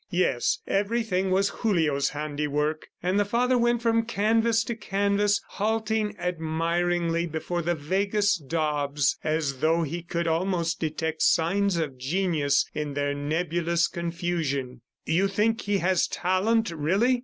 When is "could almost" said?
10.01-10.79